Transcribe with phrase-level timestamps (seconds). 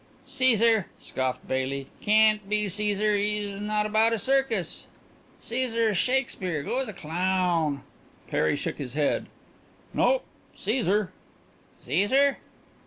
[0.25, 1.85] "Caesar!" scoffed Baily.
[2.01, 3.15] "Can't be Caesar!
[3.15, 4.87] He is not about a circus.
[5.41, 6.63] Caesar's Shakespeare.
[6.63, 7.83] Go as a clown."
[8.27, 9.27] Perry shook his head.
[9.93, 10.25] "Nope;
[10.57, 11.11] Caesar."
[11.85, 12.39] "Caesar?"